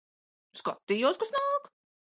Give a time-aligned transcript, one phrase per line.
[0.61, 1.73] Skatījos, kas nāk.